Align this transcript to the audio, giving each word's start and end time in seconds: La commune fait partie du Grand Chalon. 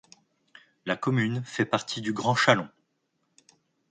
La 0.87 0.95
commune 0.97 1.43
fait 1.45 1.63
partie 1.63 2.01
du 2.01 2.11
Grand 2.11 2.33
Chalon. 2.33 2.67